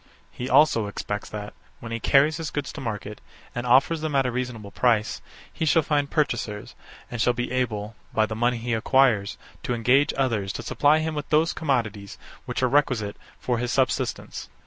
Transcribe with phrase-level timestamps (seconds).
[0.31, 3.21] He also expects that, when he carries his goods to market,
[3.53, 5.21] and offers them at a reasonable price,
[5.53, 6.73] he shall find purchasers,
[7.11, 11.13] and shall be able, by the money he acquires, to engage others to supply him
[11.13, 14.49] with those commodities which are requisite for his subsistence.